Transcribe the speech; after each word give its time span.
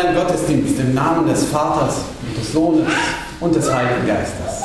Ein 0.00 0.14
Gottesdienst 0.14 0.80
im 0.80 0.94
Namen 0.94 1.28
des 1.28 1.44
Vaters 1.44 1.96
und 2.26 2.38
des 2.38 2.52
Sohnes 2.52 2.86
und 3.38 3.54
des 3.54 3.70
Heiligen 3.70 4.06
Geistes. 4.06 4.64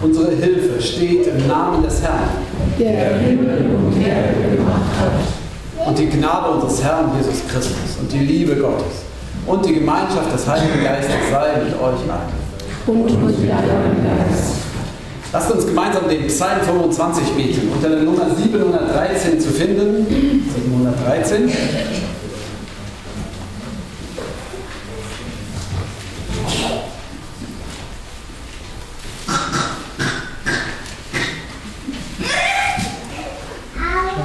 Unsere 0.00 0.30
Hilfe 0.30 0.80
steht 0.80 1.26
im 1.26 1.46
Namen 1.46 1.82
des 1.82 2.00
Herrn. 2.00 2.30
der 2.78 3.18
Himmel 3.18 3.66
und 3.76 4.02
Erde 4.02 4.56
gemacht 4.56 4.92
hat. 4.98 5.86
Und 5.86 5.98
die 5.98 6.08
Gnade 6.08 6.50
unseres 6.52 6.82
Herrn 6.82 7.10
Jesus 7.18 7.42
Christus 7.48 7.98
und 8.00 8.10
die 8.10 8.20
Liebe 8.20 8.56
Gottes 8.56 9.02
und 9.46 9.66
die 9.66 9.74
Gemeinschaft 9.74 10.32
des 10.32 10.48
Heiligen 10.48 10.82
Geistes 10.82 11.14
sei 11.30 11.62
mit 11.62 11.74
euch 11.74 12.10
allen. 12.10 12.42
Und 12.86 13.04
mit 13.04 13.38
deinem 13.38 14.04
Geist. 14.04 14.54
Lasst 15.32 15.50
uns 15.50 15.66
gemeinsam 15.66 16.08
den 16.08 16.26
Psalm 16.28 16.60
25 16.62 17.24
beten, 17.32 17.68
unter 17.74 17.90
der 17.90 18.02
Nummer 18.02 18.26
713 18.34 19.40
zu 19.40 19.48
finden. 19.50 20.06
713. 20.54 21.52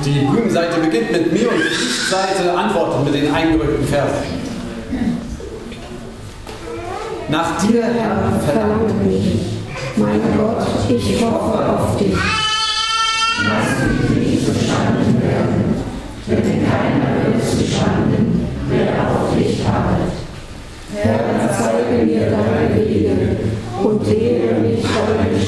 Die 0.07 0.19
Blumenseite 0.19 0.79
beginnt 0.79 1.11
mit 1.11 1.33
mir 1.33 1.49
Lichtseite 2.07 2.53
antwortet 2.57 3.03
mit 3.03 3.15
den 3.15 3.33
eingerückten 3.33 3.85
Versen. 3.85 4.23
Nach 7.27 7.57
dir, 7.61 7.83
Herr, 7.83 8.39
verlange 8.45 8.93
mich. 9.03 9.41
Mein 9.97 10.21
Gott, 10.37 10.65
ich 10.87 11.21
hoffe 11.21 11.69
auf 11.69 11.97
dich. 11.97 12.15
Herr, 20.95 21.49
zeige 21.59 22.05
mir 22.05 22.31
deine 22.31 22.75
Wege 22.75 23.37
und 23.83 24.07
lehre 24.07 24.59
mich 24.61 24.81
deine 24.81 25.47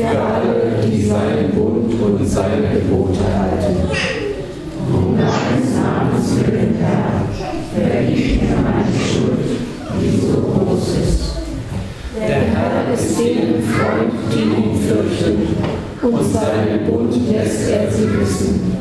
für 0.00 0.18
alle, 0.18 0.80
die 0.86 1.02
seinen 1.02 1.50
Bund 1.54 1.92
und 2.00 2.26
seine 2.26 2.68
Gebote 2.72 3.20
halten. 3.38 3.76
Der 12.16 12.36
Herr 12.36 12.94
ist 12.94 13.18
denen 13.18 13.62
Freund, 13.62 14.12
die 14.32 14.40
ihn 14.40 14.80
fürchten, 14.80 15.36
und 16.02 16.32
seinen 16.32 16.86
Bund 16.86 17.14
lässt 17.30 17.70
er 17.70 17.90
sie 17.90 18.20
wissen. 18.20 18.76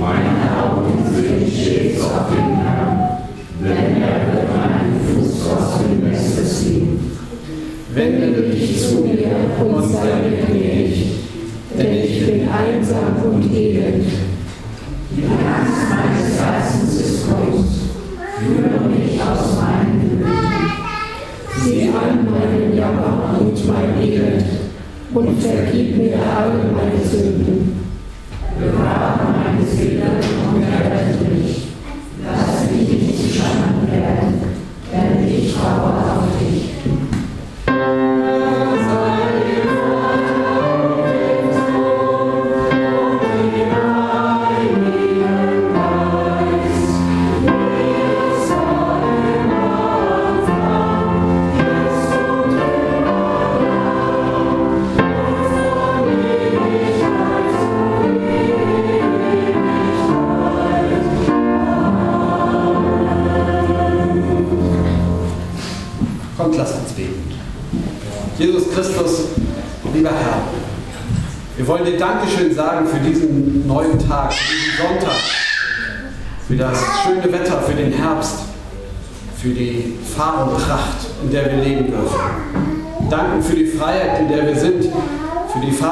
Meine 0.00 0.40
Augen 0.62 1.04
sind 1.14 1.48
stets 1.52 2.02
auf 2.02 2.30
den 2.30 2.56
Herrn, 2.56 3.18
denn 3.62 4.02
er 4.02 4.34
wird 4.34 4.48
meinen 4.56 5.00
Fuß 5.06 5.50
aus 5.52 5.82
dem 5.82 6.08
Neste 6.08 6.44
ziehen. 6.44 6.89
Wende 7.92 8.42
dich 8.42 8.80
zu 8.80 9.00
mir 9.00 9.26
und 9.58 9.82
sei 9.92 10.28
mir 10.28 10.46
gnädig, 10.46 11.06
denn 11.76 11.92
ich 11.92 12.24
bin 12.24 12.48
einsam 12.48 13.16
und 13.24 13.52
elend. 13.52 14.06
Die 15.10 15.24
Angst 15.24 15.90
meines 15.90 16.40
Herzens 16.40 17.00
ist 17.00 17.26
groß. 17.26 17.66
Führe 18.38 18.88
mich 18.88 19.20
aus 19.20 19.56
meinen 19.60 20.08
Nöten. 20.08 20.30
Sieh 21.64 21.88
an 21.88 22.30
meinen 22.30 22.76
Jammer 22.76 23.40
und 23.40 23.66
mein 23.66 24.00
Elend 24.00 24.44
und 25.12 25.42
vergib 25.42 25.96
mir 25.96 26.14
alle 26.14 26.69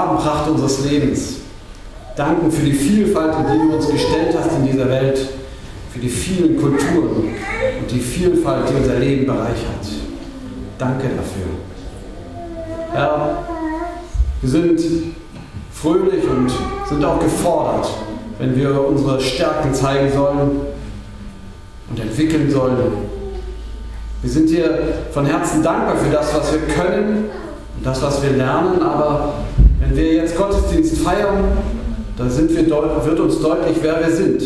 Farbenpracht 0.08 0.48
unseres 0.48 0.84
Lebens. 0.84 1.36
Danken 2.16 2.50
für 2.50 2.64
die 2.64 2.72
Vielfalt, 2.72 3.34
in 3.36 3.52
die 3.52 3.68
du 3.68 3.76
uns 3.76 3.88
gestellt 3.88 4.34
hast 4.36 4.52
in 4.56 4.66
dieser 4.66 4.88
Welt, 4.88 5.18
für 5.92 5.98
die 5.98 6.08
vielen 6.08 6.56
Kulturen 6.56 7.34
und 7.80 7.90
die 7.90 8.00
Vielfalt, 8.00 8.68
die 8.70 8.74
unser 8.74 8.98
Leben 8.98 9.26
bereichert. 9.26 9.86
Danke 10.78 11.08
dafür. 11.08 11.46
Herr, 12.92 13.44
wir 14.40 14.50
sind 14.50 14.80
fröhlich 15.72 16.24
und 16.24 16.50
sind 16.88 17.04
auch 17.04 17.20
gefordert, 17.20 17.88
wenn 18.38 18.56
wir 18.56 18.86
unsere 18.86 19.20
Stärken 19.20 19.74
zeigen 19.74 20.12
sollen 20.12 20.60
und 21.90 22.00
entwickeln 22.00 22.50
sollen. 22.50 22.92
Wir 24.22 24.30
sind 24.30 24.48
dir 24.48 24.78
von 25.12 25.26
Herzen 25.26 25.62
dankbar 25.62 25.96
für 25.96 26.10
das, 26.10 26.34
was 26.34 26.52
wir 26.52 26.60
können 26.74 27.26
und 27.76 27.86
das, 27.86 28.02
was 28.02 28.22
wir 28.22 28.30
lernen, 28.30 28.82
aber 28.82 29.34
wenn 29.80 29.96
wir 29.96 30.14
jetzt 30.14 30.36
Gottesdienst 30.36 30.98
feiern, 30.98 31.44
dann 32.16 32.36
wird 32.36 33.20
uns 33.20 33.40
deutlich, 33.40 33.76
wer 33.80 34.00
wir 34.00 34.14
sind. 34.14 34.42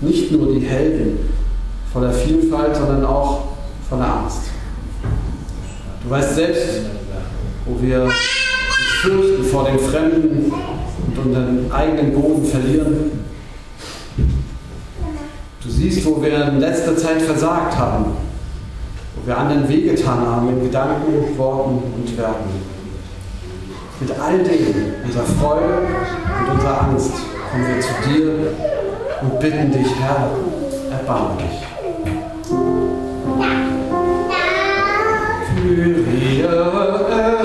Nicht 0.00 0.32
nur 0.32 0.54
die 0.54 0.60
Helden 0.60 1.18
voller 1.92 2.12
Vielfalt, 2.12 2.76
sondern 2.76 3.04
auch 3.04 3.48
voller 3.88 4.22
Angst. 4.22 4.42
Du 6.04 6.10
weißt 6.10 6.36
selbst, 6.36 6.82
wo 7.66 7.82
wir 7.82 8.04
uns 8.04 8.14
fürchten 9.02 9.44
vor 9.44 9.64
den 9.64 9.78
Fremden 9.78 10.52
und 11.06 11.18
unseren 11.18 11.72
eigenen 11.72 12.12
Boden 12.12 12.44
verlieren. 12.44 13.24
Du 15.62 15.68
siehst, 15.68 16.06
wo 16.06 16.22
wir 16.22 16.48
in 16.48 16.60
letzter 16.60 16.96
Zeit 16.96 17.20
versagt 17.20 17.76
haben, 17.76 18.06
wo 19.16 19.26
wir 19.26 19.36
anderen 19.36 19.68
wehgetan 19.68 20.20
haben 20.20 20.48
in 20.48 20.62
Gedanken, 20.62 21.36
Worten 21.36 21.82
und 21.96 22.16
Werken. 22.16 22.79
Mit 24.00 24.18
all 24.18 24.38
dem, 24.38 24.94
unserer 25.04 25.24
Freude 25.24 25.78
und 26.40 26.54
unserer 26.54 26.80
Angst, 26.84 27.12
kommen 27.50 27.66
wir 27.66 27.80
zu 27.80 27.94
dir 28.08 28.52
und 29.20 29.40
bitten 29.40 29.70
dich, 29.72 29.88
Herr, 30.00 30.30
erbarme 30.90 31.36
dich. 31.42 31.70
Kyrie 35.62 37.39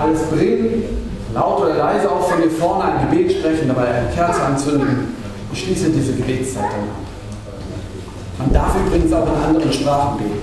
alles 0.00 0.22
bringen, 0.24 0.84
laut 1.34 1.60
oder 1.60 1.76
leise 1.76 2.10
auch 2.10 2.28
von 2.28 2.40
hier 2.40 2.50
vorne 2.50 2.84
ein 2.84 3.10
Gebet 3.10 3.32
sprechen, 3.32 3.68
dabei 3.68 3.88
eine 3.88 4.08
Kerze 4.08 4.42
anzünden. 4.42 5.14
Ich 5.52 5.64
schließe 5.64 5.90
diese 5.90 6.14
Gebetszeit 6.14 6.64
dann 6.64 6.88
ab. 6.88 7.10
Man 8.38 8.52
darf 8.52 8.74
übrigens 8.86 9.12
auch 9.12 9.26
in 9.26 9.42
anderen 9.42 9.72
Sprachen 9.72 10.18
beten. 10.18 10.39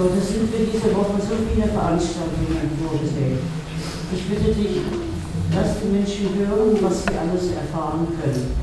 So, 0.00 0.08
das 0.16 0.28
sind 0.28 0.48
für 0.48 0.64
diese 0.64 0.96
Woche 0.96 1.20
so 1.20 1.36
viele 1.44 1.68
Veranstaltungen 1.68 2.72
vorgesehen. 2.80 3.36
Ich 4.16 4.24
bitte 4.30 4.54
dich, 4.54 4.80
lass 5.54 5.76
die 5.76 5.92
Menschen 5.92 6.40
hören, 6.40 6.72
was 6.80 7.04
sie 7.04 7.18
alles 7.20 7.52
erfahren 7.52 8.08
können. 8.16 8.56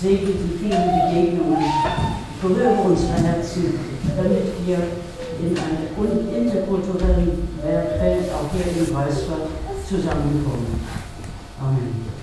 Segne 0.00 0.32
die 0.32 0.56
vielen 0.56 0.88
Begegnungen, 0.96 1.62
berühre 2.40 2.88
unsere 2.88 3.12
Herzen, 3.20 3.80
damit 4.16 4.48
wir 4.64 4.78
in 5.44 5.52
einer 5.60 6.40
interkulturellen 6.40 7.48
Welt 7.60 8.32
auch 8.32 8.48
hier 8.56 8.72
in 8.72 8.94
Weißstadt 8.94 9.52
zusammenkommen. 9.86 10.80
Amen. 11.60 12.21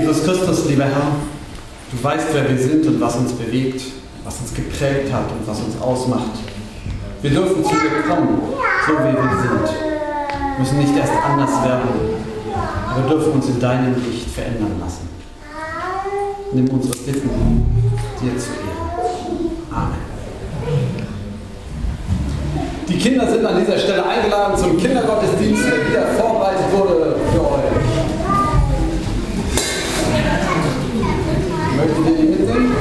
Jesus 0.00 0.24
Christus, 0.24 0.64
lieber 0.66 0.84
Herr, 0.84 1.12
du 1.92 2.02
weißt, 2.02 2.28
wer 2.32 2.48
wir 2.48 2.56
sind 2.56 2.86
und 2.86 3.00
was 3.02 3.16
uns 3.16 3.32
bewegt, 3.32 3.82
was 4.24 4.40
uns 4.40 4.54
geprägt 4.54 5.12
hat 5.12 5.30
und 5.30 5.46
was 5.46 5.60
uns 5.60 5.78
ausmacht. 5.78 6.40
Wir 7.20 7.30
dürfen 7.30 7.62
zu 7.62 7.70
dir 7.70 8.02
kommen, 8.08 8.40
so 8.86 8.92
wie 8.94 9.12
wir 9.12 9.42
sind. 9.42 9.76
Wir 9.76 10.58
müssen 10.58 10.78
nicht 10.78 10.96
erst 10.96 11.12
anders 11.22 11.50
werden, 11.50 11.90
aber 12.88 13.08
dürfen 13.10 13.32
uns 13.32 13.48
in 13.48 13.60
deinem 13.60 13.94
Licht 13.94 14.30
verändern 14.30 14.80
lassen. 14.80 15.06
Nimm 16.54 16.68
unsere 16.70 16.96
Bitten 16.96 17.28
dir 18.22 18.38
zu 18.38 18.50
Ehren. 18.52 19.20
Amen. 19.70 20.10
Die 22.88 22.98
Kinder 22.98 23.30
sind 23.30 23.44
an 23.44 23.60
dieser 23.60 23.78
Stelle 23.78 24.04
eingeladen 24.06 24.56
zum 24.56 24.78
Kindergottesdienst, 24.78 25.62
der 25.66 25.90
wieder 25.90 26.06
vorbereitet 26.18 26.72
wurde 26.72 27.19
Mitnehmen? 32.50 32.76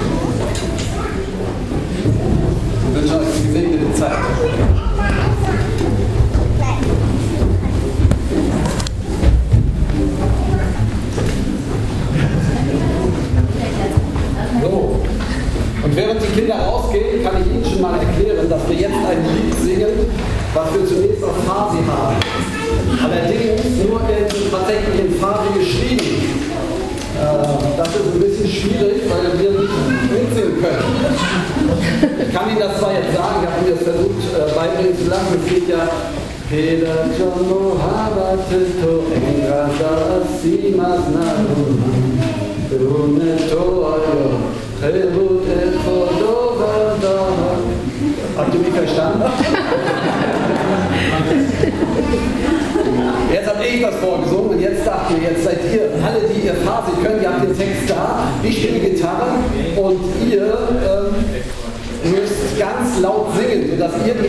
Ich 2.89 2.95
wünsche 2.95 3.19
euch 3.19 3.27
eine 3.27 3.47
gesegnete 3.47 3.93
Zeit. 3.93 4.17
So. 14.61 14.99
Und 15.83 15.95
während 15.95 16.21
die 16.21 16.39
Kinder 16.39 16.55
rausgehen, 16.55 17.23
kann 17.23 17.41
ich 17.41 17.47
Ihnen 17.47 17.65
schon 17.65 17.81
mal 17.81 17.99
erklären, 17.99 18.49
dass 18.49 18.67
wir 18.67 18.75
jetzt 18.75 18.91
ein 18.91 19.23
Lied 19.35 19.55
singen, 19.55 20.11
was 20.53 20.73
wir 20.73 20.85
zunächst 20.85 21.23
auf 21.23 21.43
Farsi 21.45 21.77
haben. 21.87 22.15
Allerdings 23.03 23.87
nur 23.87 24.01
in, 24.01 24.51
tatsächlich 24.51 25.05
in 25.05 25.19
Farsi 25.19 25.59
geschrieben. 25.59 26.38
Äh, 27.19 27.77
das 27.77 27.89
ist 27.89 28.13
ein 28.13 28.19
bisschen 28.21 28.47
schwierig, 28.47 29.01
weil 29.09 29.39
wir 29.39 29.51
nicht 29.51 29.73
mitsingen 30.11 30.61
können. 30.61 30.87
Ich 32.27 32.33
kann 32.33 32.49
Ihnen 32.49 32.59
das 32.59 32.79
zwar 32.79 32.93
jetzt 32.93 33.13
sagen, 33.13 33.43
ich 33.43 33.49
habe 33.49 33.61
mir 33.65 33.75
das 33.75 33.83
versucht 33.83 34.23
äh, 34.31 34.55
beibringen 34.55 34.97
zu 34.97 35.09
lassen, 35.09 35.35
es 35.35 35.49
geht 35.51 35.67
ja 35.67 35.83
Peda 36.49 37.05
Jono 37.19 37.77
Habateto 37.77 39.03
Engada 39.13 40.23
Simas 40.41 41.03
Naruma 41.13 41.99
Brune 42.69 43.37
Toyo 43.49 44.48
singen, 63.99 64.28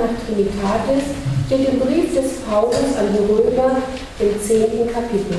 nach 0.00 0.16
Trinitatis 0.24 1.04
steht 1.46 1.68
im 1.68 1.78
Brief 1.80 2.14
des 2.14 2.40
Paulus 2.48 2.96
an 2.98 3.12
die 3.12 3.20
Römer 3.20 3.82
im 4.18 4.40
zehnten 4.40 4.90
Kapitel. 4.92 5.36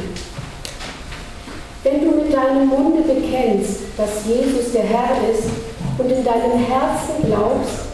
Wenn 1.84 2.02
du 2.02 2.16
mit 2.16 2.34
deinem 2.34 2.68
Munde 2.68 3.02
bekennst, 3.02 3.80
dass 3.98 4.26
Jesus 4.26 4.72
der 4.72 4.84
Herr 4.84 5.18
ist 5.32 5.50
und 5.98 6.12
in 6.12 6.24
deinem 6.24 6.60
Herzen 6.60 7.26
glaubst, 7.26 7.90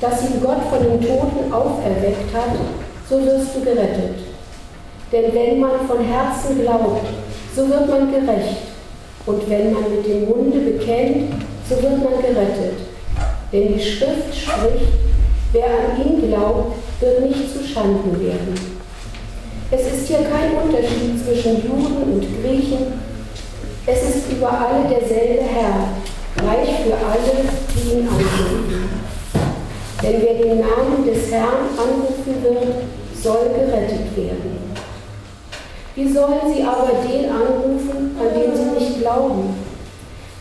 dass 0.00 0.22
ihn 0.22 0.40
Gott 0.40 0.62
von 0.70 0.78
den 0.78 1.00
Toten 1.00 1.52
auferweckt 1.52 2.32
hat, 2.32 2.54
so 3.08 3.24
wirst 3.24 3.56
du 3.56 3.60
gerettet. 3.60 4.18
Denn 5.10 5.34
wenn 5.34 5.60
man 5.60 5.86
von 5.88 6.04
Herzen 6.04 6.60
glaubt, 6.60 7.06
so 7.54 7.68
wird 7.68 7.88
man 7.88 8.10
gerecht. 8.10 8.62
Und 9.26 9.48
wenn 9.48 9.72
man 9.72 9.84
mit 9.94 10.06
dem 10.06 10.28
Munde 10.28 10.58
bekennt, 10.58 11.34
so 11.68 11.76
wird 11.82 12.02
man 12.02 12.22
gerettet. 12.22 12.78
Denn 13.52 13.74
die 13.74 13.80
Schrift 13.80 14.34
spricht, 14.34 15.11
wer 15.52 15.66
an 15.66 16.02
ihn 16.04 16.28
glaubt, 16.28 16.76
wird 17.00 17.28
nicht 17.28 17.52
zu 17.52 17.62
Schanden 17.64 18.18
werden. 18.20 18.54
Es 19.70 19.86
ist 19.86 20.08
hier 20.08 20.18
kein 20.18 20.52
Unterschied 20.62 21.18
zwischen 21.24 21.56
Juden 21.62 22.02
und 22.02 22.42
Griechen. 22.42 23.00
Es 23.86 24.02
ist 24.02 24.32
über 24.32 24.50
alle 24.50 24.88
derselbe 24.88 25.42
Herr, 25.42 25.88
gleich 26.36 26.68
für 26.84 26.94
alle, 26.94 27.48
die 27.74 27.92
ihn 27.92 28.08
anrufen. 28.08 28.90
Denn 30.02 30.22
wer 30.22 30.34
den 30.34 30.60
Namen 30.60 31.06
des 31.06 31.30
Herrn 31.30 31.68
anrufen 31.76 32.42
wird, 32.42 32.74
soll 33.22 33.50
gerettet 33.54 34.16
werden. 34.16 34.58
Wie 35.94 36.12
sollen 36.12 36.52
sie 36.54 36.62
aber 36.62 36.90
den 37.06 37.30
anrufen, 37.30 38.16
an 38.18 38.40
den 38.40 38.56
sie 38.56 38.84
nicht 38.84 39.00
glauben? 39.00 39.54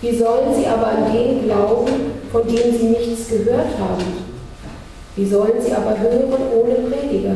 Wie 0.01 0.17
sollen 0.17 0.55
sie 0.55 0.65
aber 0.65 0.87
an 0.87 1.13
den 1.13 1.43
glauben, 1.43 1.91
von 2.31 2.47
dem 2.47 2.77
sie 2.77 2.87
nichts 2.87 3.29
gehört 3.29 3.77
haben? 3.79 4.30
Wie 5.21 5.27
sollen 5.27 5.61
sie 5.63 5.71
aber 5.71 5.99
hören 5.99 6.33
ohne 6.33 6.89
Prediger? 6.89 7.35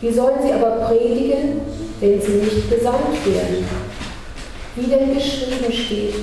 Wie 0.00 0.12
sollen 0.12 0.36
sie 0.40 0.52
aber 0.52 0.86
predigen, 0.86 1.60
wenn 1.98 2.22
sie 2.22 2.34
nicht 2.34 2.70
gesandt 2.70 3.26
werden? 3.26 3.66
Wie 4.76 4.86
denn 4.86 5.12
geschrieben 5.12 5.72
steht, 5.72 6.14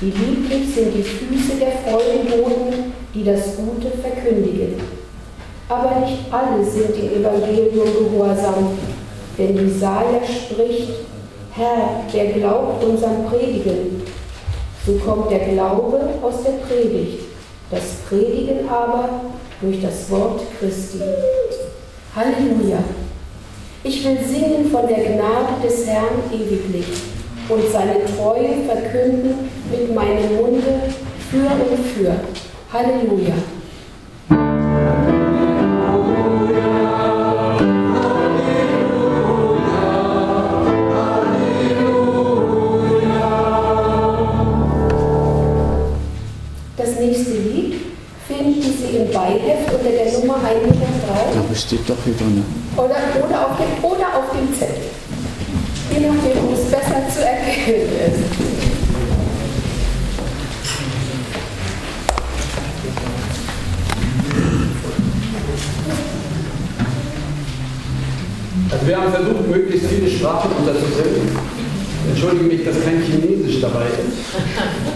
wie 0.00 0.06
lieblich 0.06 0.74
sind 0.74 0.94
die 0.94 1.02
Füße 1.02 1.58
der 1.60 1.72
Freudenboten, 1.84 2.90
die 3.12 3.22
das 3.22 3.54
Gute 3.56 3.90
verkündigen. 3.98 4.76
Aber 5.68 6.00
nicht 6.00 6.20
alle 6.30 6.64
sind 6.64 6.96
dem 6.96 7.20
Evangelium 7.20 7.88
gehorsam, 8.10 8.78
denn 9.36 9.56
Jesaja 9.58 10.22
spricht, 10.24 11.00
Herr, 11.52 12.00
wer 12.12 12.32
glaubt 12.32 12.82
unserem 12.82 13.26
Predigen? 13.26 14.00
So 14.86 14.92
kommt 14.94 15.30
der 15.30 15.40
Glaube 15.40 16.00
aus 16.22 16.42
der 16.44 16.64
Predigt, 16.66 17.24
das 17.70 17.82
Predigen 18.08 18.66
aber 18.70 19.27
durch 19.60 19.82
das 19.82 20.10
Wort 20.10 20.42
Christi. 20.58 21.00
Halleluja! 22.14 22.78
Ich 23.84 24.04
will 24.04 24.18
singen 24.26 24.70
von 24.70 24.86
der 24.86 24.98
Gnade 24.98 25.62
des 25.62 25.86
Herrn 25.86 26.22
ewiglich 26.32 26.86
und 27.48 27.62
seine 27.72 28.04
Treue 28.04 28.64
verkünden 28.66 29.50
mit 29.70 29.94
meinem 29.94 30.36
Munde 30.36 30.80
für 31.30 31.46
und 31.46 31.86
für. 31.94 32.14
Halleluja! 32.72 33.34
Aber 51.58 51.66
steht 51.66 51.90
doch 51.90 51.96
hier 52.04 52.14
drin. 52.14 52.44
Oder, 52.76 52.84
oder, 52.84 53.46
auf 53.46 53.56
dem, 53.56 53.84
oder 53.84 54.06
auf 54.16 54.30
dem 54.30 54.54
Zettel. 54.56 54.76
Je 55.92 56.06
nachdem, 56.06 56.42
wo 56.44 56.52
es 56.54 56.70
besser 56.70 57.02
zu 57.12 57.26
erkennen 57.26 57.90
ist. 58.06 58.22
Also 68.70 68.86
wir 68.86 68.96
haben 68.96 69.12
versucht, 69.12 69.48
möglichst 69.50 69.88
viele 69.88 70.10
Sprachen 70.10 70.50
unterzubringen. 70.52 71.38
Entschuldige 72.08 72.44
mich, 72.44 72.64
dass 72.64 72.76
kein 72.84 73.02
Chinesisch 73.02 73.60
dabei 73.60 73.86
ist. 73.86 74.87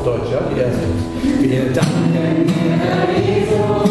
Eine 0.00 0.06
noch 0.06 0.06
auf 0.06 0.18
Deutsch, 0.18 0.32
ja? 0.32 0.40
Wir 1.40 1.72
danken 1.72 2.12
Herr 2.80 3.08
Jesus, 3.18 3.89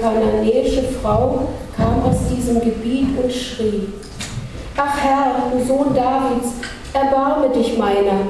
kananäische 0.00 0.84
Frau 1.02 1.48
kam 1.76 2.02
aus 2.04 2.16
diesem 2.34 2.60
Gebiet 2.60 3.18
und 3.22 3.32
schrie, 3.32 3.88
Ach 4.76 4.96
Herr, 5.02 5.50
du 5.52 5.64
Sohn 5.64 5.94
Davids, 5.94 6.54
erbarme 6.92 7.48
dich 7.50 7.76
meiner. 7.76 8.28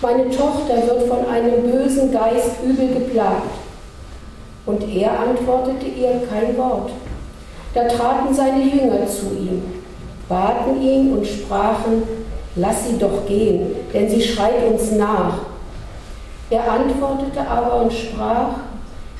Meine 0.00 0.30
Tochter 0.30 0.86
wird 0.86 1.06
von 1.06 1.26
einem 1.26 1.70
bösen 1.70 2.10
Geist 2.10 2.62
übel 2.64 2.88
geplagt. 2.88 3.50
Und 4.64 4.82
er 4.94 5.18
antwortete 5.20 5.86
ihr 5.86 6.22
kein 6.28 6.56
Wort. 6.56 6.90
Da 7.74 7.84
traten 7.88 8.34
seine 8.34 8.62
Jünger 8.62 9.06
zu 9.06 9.26
ihm, 9.36 9.62
baten 10.28 10.80
ihn 10.80 11.12
und 11.12 11.26
sprachen, 11.26 12.02
lass 12.56 12.86
sie 12.88 12.98
doch 12.98 13.26
gehen, 13.26 13.74
denn 13.92 14.08
sie 14.08 14.20
schreit 14.22 14.66
uns 14.70 14.92
nach. 14.92 15.34
Er 16.50 16.70
antwortete 16.70 17.40
aber 17.48 17.82
und 17.82 17.92
sprach, 17.92 18.50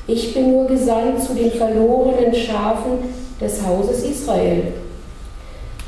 ich 0.07 0.33
bin 0.33 0.51
nur 0.51 0.67
gesandt 0.67 1.23
zu 1.23 1.33
den 1.33 1.51
verlorenen 1.51 2.33
Schafen 2.33 2.99
des 3.39 3.65
Hauses 3.65 4.03
Israel. 4.03 4.73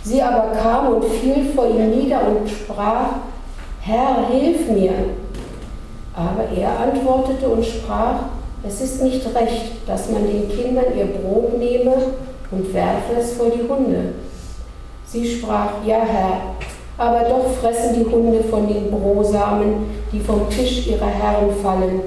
Sie 0.04 0.22
aber 0.22 0.56
kam 0.56 0.94
und 0.94 1.06
fiel 1.06 1.52
vor 1.56 1.68
ihm 1.68 1.90
nieder 1.90 2.22
und 2.28 2.50
sprach, 2.50 3.08
Herr, 3.82 4.28
hilf 4.30 4.68
mir. 4.70 4.94
Aber 6.16 6.44
er 6.56 6.80
antwortete 6.80 7.48
und 7.50 7.66
sprach, 7.66 8.20
es 8.68 8.82
ist 8.82 9.04
nicht 9.04 9.26
recht, 9.36 9.72
dass 9.86 10.10
man 10.10 10.24
den 10.26 10.50
Kindern 10.50 10.86
ihr 10.98 11.06
Brot 11.06 11.58
nehme 11.58 11.94
und 12.52 12.74
werfe 12.74 13.20
es 13.20 13.34
vor 13.34 13.48
die 13.48 13.68
Hunde. 13.68 14.14
Sie 15.06 15.38
sprach, 15.38 15.70
ja 15.86 16.00
Herr, 16.00 16.38
aber 16.98 17.28
doch 17.28 17.52
fressen 17.62 17.96
die 17.96 18.10
Hunde 18.10 18.44
von 18.44 18.68
den 18.68 18.90
Brosamen, 18.90 19.86
die 20.12 20.20
vom 20.20 20.50
Tisch 20.50 20.88
ihrer 20.88 21.08
Herren 21.08 21.52
fallen. 21.62 22.02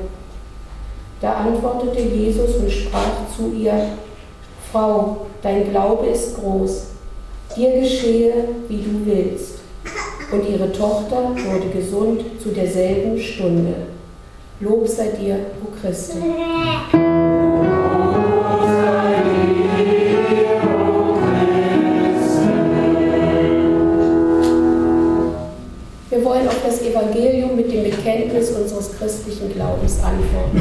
Da 1.20 1.33
antwortete 1.33 2.00
Jesus 2.00 2.54
und 2.57 2.70
sprach 2.70 3.26
zu 3.37 3.52
ihr, 3.52 3.74
Frau, 4.70 5.26
dein 5.42 5.68
Glaube 5.70 6.07
ist 6.07 6.37
groß, 6.37 6.87
dir 7.57 7.81
geschehe, 7.81 8.35
wie 8.68 8.83
du 8.83 9.04
willst. 9.04 9.59
Und 10.31 10.48
ihre 10.48 10.70
Tochter 10.70 11.31
wurde 11.35 11.70
gesund 11.72 12.22
zu 12.40 12.50
derselben 12.50 13.18
Stunde. 13.18 13.74
Lob 14.61 14.87
sei 14.87 15.09
dir, 15.09 15.38
o 15.64 15.81
Christus. 15.81 16.16
Wir 26.11 26.24
wollen 26.24 26.46
auf 26.46 26.62
das 26.64 26.83
Evangelium 26.83 27.57
mit 27.57 27.72
dem 27.72 27.85
Bekenntnis 27.85 28.50
unseres 28.50 28.96
christlichen 28.96 29.52
Glaubens 29.52 29.98
antworten. 30.02 30.61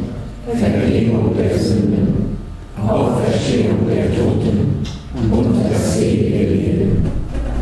Vergebung 0.57 1.35
der 1.37 1.57
Sünden, 1.57 2.37
Auferstehung 2.77 3.87
der 3.87 4.15
Toten 4.15 4.83
und 5.31 5.71
das 5.71 5.97
ewige 5.97 6.53
Leben. 6.53 7.11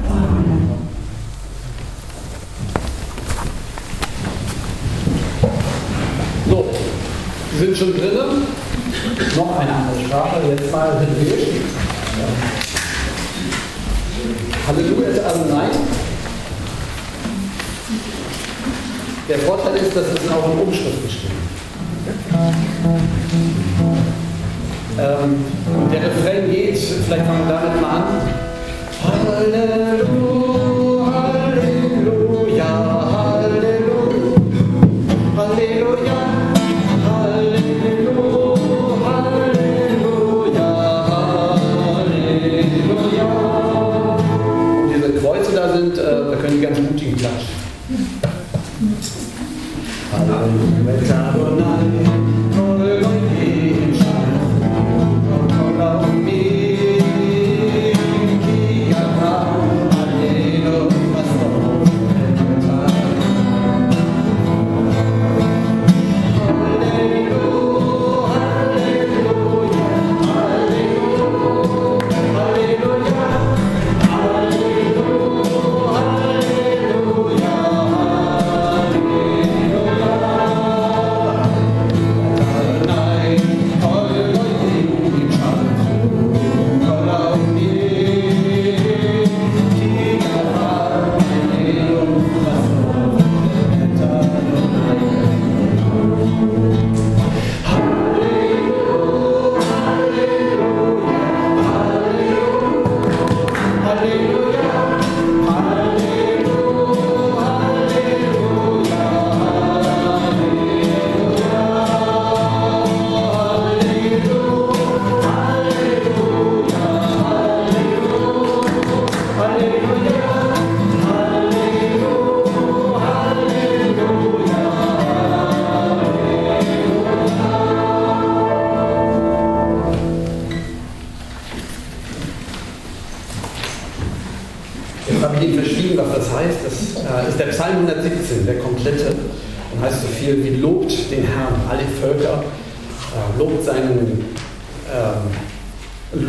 Amen. 0.10 0.69
So, 6.49 6.65
wir 7.58 7.67
sind 7.67 7.78
schon 7.78 7.93
drinnen. 7.93 8.47
Noch 9.36 9.60
eine 9.60 9.71
andere 9.71 10.06
Sprache, 10.06 10.41
jetzt 10.49 10.71
mal 10.71 10.99
Hebräisch. 10.99 11.47
Ja. 12.17 12.28
Halleluja 14.67 15.23
also 15.23 15.45
nein. 15.49 15.71
Der 19.28 19.39
Vorteil 19.39 19.75
ist, 19.78 19.95
dass 19.95 20.06
es 20.08 20.32
auch 20.32 20.52
in 20.52 20.60
Umschriften 20.60 21.10
steht. 21.10 21.38
Ähm, 25.00 25.45
und 25.82 25.91
der 25.93 26.02
Refrain 26.02 26.52
geht, 26.52 26.78
vielleicht 26.78 27.26
fangen 27.26 27.48
wir 27.48 27.54
damit 27.54 27.82
mal 27.82 27.89
an. 27.89 28.04
Halleluja, 29.02 30.10
Halleluja, 31.13 32.72
Halleluja, 33.12 34.10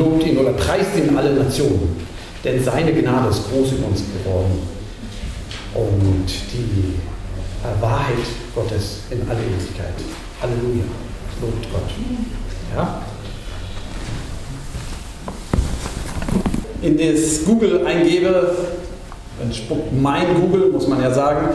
lobt 0.00 0.26
ihn 0.26 0.38
oder 0.38 0.52
preist 0.52 0.96
ihn 0.96 1.16
alle 1.16 1.34
Nationen. 1.34 1.96
Denn 2.42 2.62
seine 2.64 2.92
Gnade 2.92 3.28
ist 3.28 3.50
groß 3.50 3.72
über 3.72 3.88
uns 3.88 4.02
geworden. 4.24 4.58
Und 5.74 6.26
die 6.52 6.94
Wahrheit 7.80 8.16
Gottes 8.54 9.00
in 9.10 9.20
alle 9.28 9.40
Ewigkeit. 9.40 9.94
Halleluja. 10.40 10.84
Lobt 11.40 11.70
Gott. 11.70 11.90
Ja? 12.74 13.02
In 16.82 16.96
das 16.96 17.44
Google 17.44 17.86
eingebe, 17.86 18.56
Dann 19.38 19.52
mein 20.02 20.34
Google, 20.40 20.70
muss 20.70 20.88
man 20.88 21.02
ja 21.02 21.12
sagen, 21.12 21.48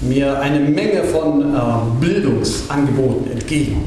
mir 0.00 0.40
eine 0.40 0.58
Menge 0.58 1.04
von 1.04 1.54
äh, 1.54 1.58
Bildungsangeboten 2.00 3.30
entgegen. 3.30 3.84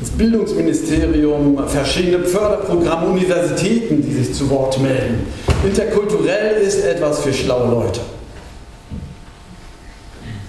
Das 0.00 0.08
Bildungsministerium, 0.10 1.68
verschiedene 1.68 2.24
Förderprogramme, 2.24 3.08
Universitäten, 3.08 4.02
die 4.02 4.14
sich 4.14 4.34
zu 4.34 4.48
Wort 4.48 4.80
melden. 4.80 5.26
Interkulturell 5.62 6.62
ist 6.62 6.82
etwas 6.82 7.20
für 7.20 7.32
schlaue 7.34 7.70
Leute. 7.70 8.00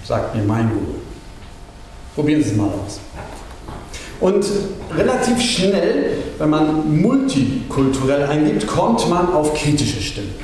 Sagt 0.04 0.34
mir 0.34 0.42
mein 0.42 0.70
Google. 0.70 0.94
Probieren 2.14 2.42
Sie 2.42 2.50
es 2.50 2.56
mal 2.56 2.68
aus. 2.68 2.98
Und 4.20 4.46
relativ 4.96 5.40
schnell, 5.40 6.16
wenn 6.38 6.48
man 6.48 7.02
multikulturell 7.02 8.24
eingibt, 8.24 8.66
kommt 8.66 9.08
man 9.10 9.32
auf 9.34 9.52
kritische 9.54 10.00
Stimmen. 10.00 10.34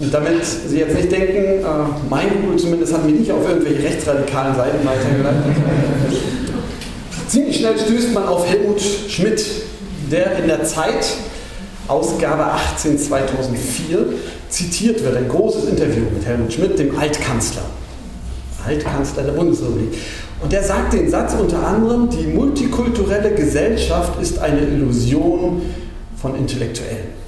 Und 0.00 0.14
damit 0.14 0.44
Sie 0.44 0.78
jetzt 0.78 0.94
nicht 0.94 1.12
denken, 1.12 1.36
äh, 1.36 1.64
mein 2.08 2.28
Google 2.40 2.58
zumindest 2.58 2.94
hat 2.94 3.04
mich 3.04 3.20
nicht 3.20 3.30
auf 3.30 3.46
irgendwelche 3.46 3.82
rechtsradikalen 3.82 4.56
Seiten 4.56 4.78
weitergeleitet. 4.86 5.44
Ziemlich 7.28 7.58
schnell 7.58 7.78
stößt 7.78 8.14
man 8.14 8.26
auf 8.26 8.48
Helmut 8.48 8.80
Schmidt, 8.80 9.44
der 10.10 10.38
in 10.38 10.48
der 10.48 10.64
Zeit, 10.64 11.06
Ausgabe 11.86 12.44
18 12.44 12.98
2004, 12.98 14.06
zitiert 14.48 15.04
wird. 15.04 15.16
Ein 15.16 15.28
großes 15.28 15.66
Interview 15.66 16.04
mit 16.14 16.24
Helmut 16.24 16.52
Schmidt, 16.52 16.78
dem 16.78 16.98
Altkanzler. 16.98 17.62
Altkanzler 18.66 19.24
der 19.24 19.32
Bundesrepublik. 19.32 19.98
Und 20.42 20.50
der 20.50 20.62
sagt 20.62 20.94
den 20.94 21.10
Satz 21.10 21.34
unter 21.38 21.66
anderem, 21.66 22.08
die 22.08 22.26
multikulturelle 22.26 23.34
Gesellschaft 23.34 24.20
ist 24.20 24.38
eine 24.38 24.60
Illusion 24.60 25.60
von 26.16 26.34
Intellektuellen. 26.36 27.20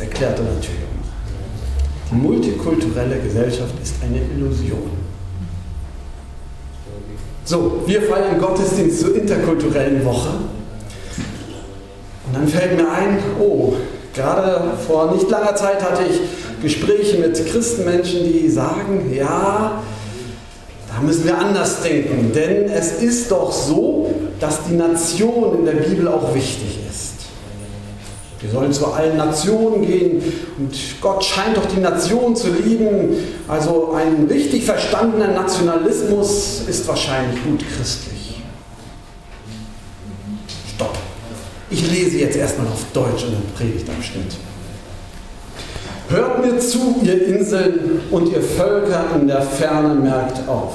Erklärt 0.00 0.38
er 0.38 0.44
natürlich. 0.44 0.80
Die 2.10 2.14
multikulturelle 2.14 3.18
Gesellschaft 3.20 3.74
ist 3.82 3.94
eine 4.02 4.18
Illusion. 4.18 4.90
So, 7.44 7.82
wir 7.86 8.02
feiern 8.02 8.38
Gottesdienst 8.40 9.00
zur 9.00 9.14
interkulturellen 9.14 10.04
Woche. 10.04 10.30
Und 12.26 12.34
dann 12.34 12.48
fällt 12.48 12.76
mir 12.76 12.90
ein, 12.90 13.18
oh, 13.40 13.74
gerade 14.14 14.72
vor 14.86 15.12
nicht 15.12 15.28
langer 15.28 15.54
Zeit 15.54 15.82
hatte 15.82 16.02
ich 16.08 16.20
Gespräche 16.62 17.18
mit 17.18 17.34
Christenmenschen, 17.46 18.24
die 18.24 18.48
sagen, 18.48 19.12
ja, 19.14 19.82
da 20.88 21.00
müssen 21.02 21.24
wir 21.24 21.38
anders 21.38 21.82
denken, 21.82 22.32
denn 22.34 22.64
es 22.64 23.02
ist 23.02 23.30
doch 23.30 23.52
so, 23.52 24.14
dass 24.38 24.64
die 24.68 24.74
Nation 24.74 25.58
in 25.58 25.64
der 25.64 25.72
Bibel 25.72 26.08
auch 26.08 26.34
wichtig 26.34 26.78
ist. 26.88 27.09
Wir 28.40 28.50
sollen 28.50 28.72
zu 28.72 28.86
allen 28.86 29.18
Nationen 29.18 29.82
gehen 29.86 30.22
und 30.58 30.74
Gott 31.02 31.22
scheint 31.22 31.58
doch 31.58 31.66
die 31.66 31.80
Nation 31.80 32.34
zu 32.34 32.48
lieben. 32.50 33.16
Also 33.46 33.92
ein 33.94 34.26
richtig 34.30 34.64
verstandener 34.64 35.28
Nationalismus 35.28 36.62
ist 36.66 36.88
wahrscheinlich 36.88 37.42
gut 37.44 37.62
christlich. 37.76 38.40
Stopp. 40.74 40.96
Ich 41.68 41.90
lese 41.90 42.18
jetzt 42.18 42.36
erstmal 42.36 42.66
auf 42.68 42.82
Deutsch 42.94 43.24
und 43.24 43.34
dann 43.34 43.42
predigt 43.54 43.86
da 43.86 43.92
bestimmt. 43.92 44.36
Hört 46.08 46.44
mir 46.44 46.58
zu, 46.58 46.96
ihr 47.02 47.26
Inseln 47.26 48.00
und 48.10 48.32
ihr 48.32 48.42
Völker 48.42 49.04
in 49.20 49.28
der 49.28 49.42
Ferne, 49.42 49.94
merkt 49.94 50.48
auf. 50.48 50.72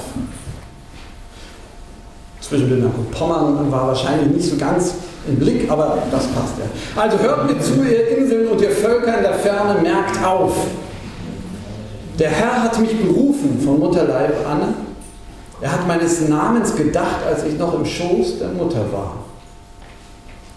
Zwischen 2.40 2.84
und 2.84 3.10
Pommern 3.10 3.70
war 3.72 3.88
wahrscheinlich 3.88 4.36
nicht 4.36 4.50
so 4.50 4.56
ganz 4.56 4.94
im 5.28 5.36
Blick, 5.36 5.70
aber 5.70 5.98
das 6.10 6.26
passt 6.28 6.54
ja. 6.58 7.00
Also 7.00 7.18
hört 7.18 7.46
mir 7.46 7.60
zu, 7.60 7.82
ihr 7.82 8.16
Inseln 8.16 8.48
und 8.48 8.60
ihr 8.60 8.70
Völker 8.70 9.16
in 9.16 9.22
der 9.22 9.34
Ferne, 9.34 9.80
merkt 9.80 10.24
auf. 10.24 10.52
Der 12.18 12.30
Herr 12.30 12.62
hat 12.62 12.78
mich 12.80 12.96
berufen 12.98 13.60
von 13.62 13.78
Mutterleib 13.78 14.46
an. 14.46 14.74
Er 15.60 15.72
hat 15.72 15.86
meines 15.86 16.28
Namens 16.28 16.74
gedacht, 16.74 17.24
als 17.26 17.44
ich 17.44 17.58
noch 17.58 17.74
im 17.74 17.84
Schoß 17.84 18.38
der 18.38 18.48
Mutter 18.48 18.90
war. 18.92 19.16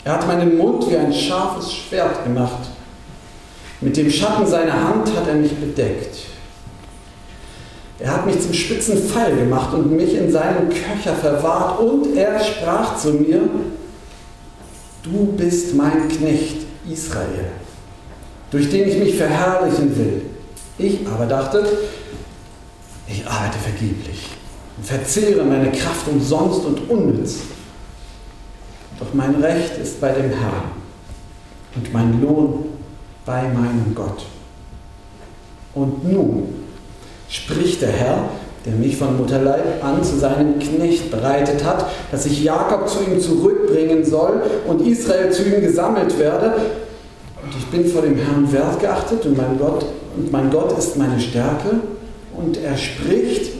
Er 0.04 0.14
hat 0.14 0.28
meinen 0.28 0.58
Mund 0.58 0.90
wie 0.90 0.98
ein 0.98 1.14
scharfes 1.14 1.74
Schwert 1.74 2.24
gemacht. 2.24 2.70
Mit 3.82 3.96
dem 3.98 4.10
Schatten 4.10 4.46
seiner 4.46 4.74
Hand 4.74 5.08
hat 5.16 5.28
er 5.28 5.36
mich 5.36 5.56
bedeckt. 5.56 6.18
Er 8.00 8.14
hat 8.14 8.26
mich 8.26 8.42
zum 8.42 8.54
spitzen 8.54 8.98
Pfeil 8.98 9.36
gemacht 9.36 9.74
und 9.74 9.92
mich 9.92 10.16
in 10.16 10.32
seinem 10.32 10.70
Köcher 10.70 11.16
verwahrt 11.16 11.80
und 11.80 12.16
er 12.16 12.40
sprach 12.40 12.98
zu 12.98 13.14
mir, 13.14 13.42
du 15.04 15.34
bist 15.38 15.76
mein 15.76 16.08
Knecht 16.08 16.58
Israel, 16.90 17.52
durch 18.52 18.70
den 18.70 18.90
ich 18.90 18.98
mich 18.98 19.16
verherrlichen 19.16 19.98
will. 19.98 20.22
Ich 20.78 21.06
aber 21.08 21.26
dachte, 21.26 21.66
ich 23.08 23.26
arbeite 23.28 23.58
vergeblich 23.58 24.28
und 24.78 24.86
verzehre 24.86 25.44
meine 25.44 25.72
Kraft 25.72 26.08
umsonst 26.08 26.66
und 26.66 26.90
unnütz. 26.90 27.40
Doch 29.00 29.14
mein 29.14 29.36
Recht 29.36 29.78
ist 29.78 30.00
bei 30.02 30.12
dem 30.12 30.30
Herrn 30.30 30.72
und 31.76 31.94
mein 31.94 32.22
Lohn 32.22 32.66
bei 33.26 33.44
meinem 33.44 33.94
Gott. 33.96 34.26
Und 35.74 36.12
nun 36.12 36.54
spricht 37.30 37.82
der 37.82 37.92
Herr, 37.92 38.30
der 38.66 38.74
mich 38.74 38.98
von 38.98 39.18
Mutterleib 39.18 39.84
an 39.84 40.04
zu 40.04 40.18
seinem 40.18 40.60
Knecht 40.60 41.10
bereitet 41.12 41.64
hat, 41.64 41.86
dass 42.12 42.26
ich 42.26 42.44
Jakob 42.44 42.88
zu 42.90 43.00
ihm 43.04 43.20
zurückbringen 43.20 44.04
soll 44.04 44.42
und 44.68 44.86
Israel 44.86 45.32
zu 45.32 45.44
ihm 45.44 45.62
gesammelt 45.62 46.18
werde. 46.20 46.54
Und 47.42 47.56
ich 47.58 47.66
bin 47.68 47.86
vor 47.86 48.02
dem 48.02 48.18
Herrn 48.18 48.52
wertgeachtet 48.52 49.26
und 49.26 49.38
mein 49.38 49.58
Gott, 49.58 49.86
und 50.18 50.32
mein 50.32 50.50
Gott 50.52 50.78
ist 50.78 50.98
meine 50.98 51.20
Stärke. 51.20 51.70
Und 52.36 52.58
er 52.58 52.78
spricht, 52.78 53.52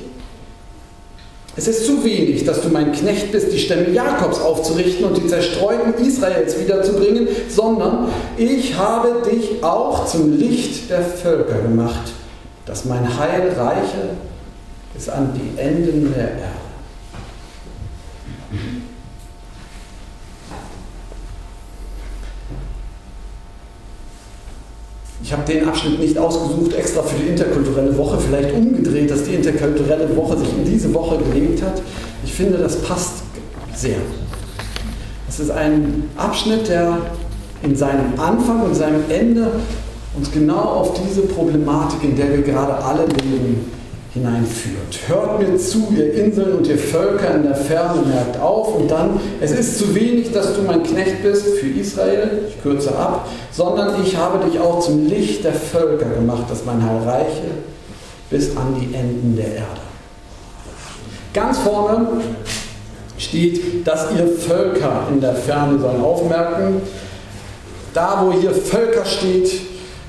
es 1.56 1.68
ist 1.68 1.86
zu 1.86 2.04
wenig, 2.04 2.46
dass 2.46 2.62
du 2.62 2.70
mein 2.70 2.92
Knecht 2.92 3.32
bist, 3.32 3.52
die 3.52 3.60
Stämme 3.60 3.90
Jakobs 3.90 4.40
aufzurichten 4.40 5.06
und 5.06 5.18
die 5.18 5.28
Zerstreuten 5.28 5.94
Israels 6.06 6.58
wiederzubringen, 6.58 7.28
sondern 7.50 8.08
ich 8.38 8.78
habe 8.78 9.30
dich 9.30 9.62
auch 9.62 10.06
zum 10.06 10.38
Licht 10.38 10.90
der 10.90 11.02
Völker 11.02 11.60
gemacht, 11.60 12.14
dass 12.66 12.86
mein 12.86 13.20
Heil 13.20 13.52
reiche 13.58 14.12
bis 14.94 15.10
an 15.10 15.34
die 15.34 15.60
Enden 15.60 16.14
der 16.14 16.32
Erde. 16.32 16.44
Ich 25.22 25.34
habe 25.34 25.44
den 25.44 25.68
Abschnitt 25.68 26.00
nicht 26.00 26.18
ausgesucht 26.18 26.74
extra 26.74 27.04
für 27.04 27.16
die 27.16 27.28
interkulturelle 27.28 27.96
Woche, 27.96 28.18
vielleicht 28.18 28.52
umgedreht, 28.52 29.12
dass 29.12 29.26
die 29.26 29.36
interkulturelle 29.36 30.16
Woche 30.16 30.38
sich 30.40 30.50
in 30.50 30.66
diese 30.66 30.92
Woche 30.92 31.20
gelegt 31.20 31.62
hat. 31.62 31.84
Ich 32.24 32.34
finde, 32.34 32.58
das 32.58 32.82
passt 32.82 33.22
sehr. 33.76 33.98
Es 35.28 35.40
ist 35.40 35.52
ein 35.52 36.10
Abschnitt, 36.18 36.68
der 36.68 36.98
in 37.62 37.76
seinem 37.76 38.20
Anfang 38.20 38.64
und 38.64 38.74
seinem 38.74 39.04
Ende 39.10 39.52
uns 40.18 40.32
genau 40.32 40.58
auf 40.58 41.00
diese 41.00 41.22
Problematik, 41.22 42.04
in 42.04 42.16
der 42.16 42.32
wir 42.32 42.42
gerade 42.42 42.84
alle 42.84 43.06
leben, 43.06 43.72
hineinführt. 44.14 45.08
Hört 45.08 45.40
mir 45.40 45.58
zu, 45.58 45.94
ihr 45.96 46.14
Inseln 46.16 46.54
und 46.54 46.68
ihr 46.68 46.78
Völker 46.78 47.36
in 47.36 47.44
der 47.44 47.56
Ferne, 47.56 48.02
merkt 48.08 48.40
auf 48.40 48.76
und 48.76 48.90
dann, 48.90 49.20
es 49.40 49.52
ist 49.52 49.78
zu 49.78 49.94
wenig, 49.94 50.32
dass 50.32 50.56
du 50.56 50.64
mein 50.64 50.82
Knecht 50.84 51.22
bist 51.22 51.46
für 51.60 51.68
Israel, 51.68 52.48
ich 52.48 52.62
kürze 52.62 52.96
ab, 52.96 53.28
sondern 53.52 54.02
ich 54.04 54.18
habe 54.18 54.44
dich 54.46 54.60
auch 54.60 54.80
zum 54.80 55.06
Licht 55.08 55.44
der 55.44 55.54
Völker 55.54 56.10
gemacht, 56.10 56.50
dass 56.50 56.66
mein 56.66 56.84
Heil 56.84 57.08
reiche 57.08 57.44
bis 58.30 58.56
an 58.58 58.76
die 58.80 58.94
Enden 58.96 59.36
der 59.36 59.48
Erde. 59.48 59.82
Ganz 61.34 61.60
vorne 61.60 62.08
steht, 63.18 63.86
dass 63.86 64.08
ihr 64.18 64.28
Völker 64.28 65.04
in 65.12 65.22
der 65.22 65.36
Ferne 65.36 65.80
sollen 65.80 66.02
aufmerken. 66.02 66.82
Da, 67.94 68.24
wo 68.24 68.32
hier 68.32 68.52
Völker 68.52 69.06
steht, 69.06 69.52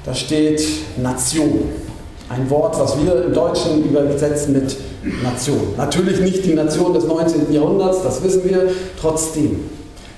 da 0.04 0.14
steht 0.14 0.62
Nation. 0.96 1.89
Ein 2.30 2.48
Wort, 2.48 2.78
was 2.78 2.96
wir 3.04 3.24
im 3.24 3.34
Deutschen 3.34 3.84
übersetzen 3.84 4.52
mit 4.52 4.76
Nation. 5.20 5.74
Natürlich 5.76 6.20
nicht 6.20 6.44
die 6.44 6.54
Nation 6.54 6.94
des 6.94 7.04
19. 7.04 7.52
Jahrhunderts, 7.52 8.04
das 8.04 8.22
wissen 8.22 8.44
wir, 8.44 8.70
trotzdem. 9.00 9.68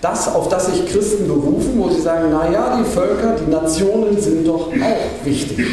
Das, 0.03 0.35
auf 0.35 0.51
das 0.51 0.67
sich 0.67 0.85
Christen 0.87 1.27
berufen, 1.27 1.73
wo 1.79 1.89
sie 1.89 2.03
sagen, 2.03 2.31
naja, 2.31 2.79
die 2.79 2.85
Völker, 2.85 3.37
die 3.37 3.51
Nationen 3.51 4.21
sind 4.21 4.47
doch 4.47 4.69
auch 4.69 5.25
wichtig. 5.25 5.65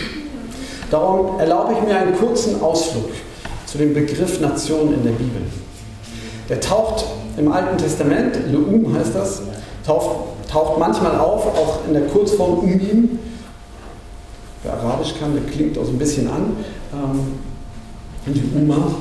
Darum 0.89 1.37
erlaube 1.41 1.73
ich 1.73 1.85
mir 1.85 1.97
einen 1.97 2.15
kurzen 2.15 2.61
Ausflug 2.61 3.09
zu 3.65 3.77
dem 3.77 3.93
Begriff 3.93 4.39
Nation 4.39 4.93
in 4.93 5.03
der 5.03 5.11
Bibel. 5.11 5.41
Der 6.47 6.61
taucht 6.61 7.03
im 7.35 7.51
Alten 7.51 7.77
Testament, 7.77 8.37
Leum 8.49 8.95
heißt 8.97 9.13
das, 9.13 9.41
taucht, 9.85 10.09
taucht 10.49 10.79
manchmal 10.79 11.19
auf, 11.19 11.45
auch 11.47 11.79
in 11.85 11.93
der 11.93 12.03
Kurzform 12.03 12.59
Umim, 12.59 13.19
Wer 14.63 14.73
Arabisch 14.73 15.13
kann, 15.19 15.33
der 15.33 15.43
klingt 15.43 15.77
auch 15.77 15.85
so 15.85 15.91
ein 15.91 15.97
bisschen 15.97 16.27
an. 16.27 16.55
Ähm, 16.93 17.39
die 18.25 18.43
Uma. 18.55 18.95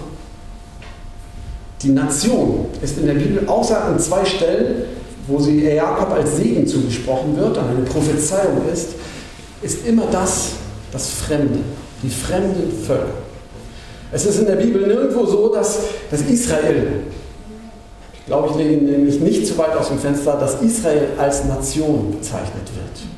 Die 1.82 1.90
Nation 1.90 2.66
ist 2.82 2.98
in 2.98 3.06
der 3.06 3.14
Bibel 3.14 3.46
außer 3.48 3.84
an 3.84 3.98
zwei 3.98 4.24
Stellen, 4.24 4.84
wo 5.26 5.38
sie 5.38 5.62
Jakob 5.62 6.10
als 6.10 6.36
Segen 6.36 6.66
zugesprochen 6.66 7.36
wird, 7.36 7.58
eine 7.58 7.82
Prophezeiung 7.82 8.62
ist, 8.72 8.90
ist 9.62 9.86
immer 9.86 10.04
das, 10.10 10.52
das 10.90 11.10
Fremde, 11.10 11.60
die 12.02 12.08
fremden 12.08 12.72
Völker. 12.84 13.28
Es 14.10 14.24
ist 14.24 14.38
in 14.38 14.46
der 14.46 14.56
Bibel 14.56 14.86
nirgendwo 14.86 15.26
so, 15.26 15.52
dass, 15.52 15.80
dass 16.10 16.22
Israel, 16.22 17.02
ich 18.14 18.26
glaube, 18.26 18.48
ich 18.50 18.56
lege 18.56 18.84
nämlich 18.84 19.20
nicht 19.20 19.46
zu 19.46 19.58
weit 19.58 19.76
aus 19.76 19.88
dem 19.88 19.98
Fenster, 19.98 20.36
dass 20.36 20.62
Israel 20.62 21.08
als 21.18 21.44
Nation 21.44 22.16
bezeichnet 22.18 22.66
wird. 22.74 23.17